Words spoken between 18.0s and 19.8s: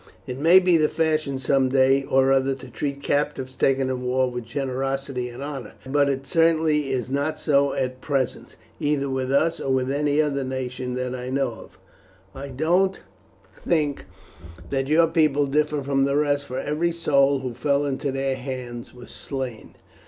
their hands was slain."